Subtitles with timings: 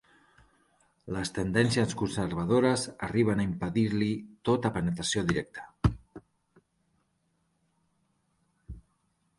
[1.15, 4.09] Les tendències conservadores arriben a impedir-li
[4.51, 5.69] tota penetració directa.